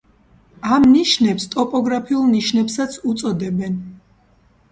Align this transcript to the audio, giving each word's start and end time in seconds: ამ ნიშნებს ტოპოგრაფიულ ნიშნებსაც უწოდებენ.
ამ 0.75 0.85
ნიშნებს 0.93 1.43
ტოპოგრაფიულ 1.55 2.25
ნიშნებსაც 2.31 2.97
უწოდებენ. 3.13 3.77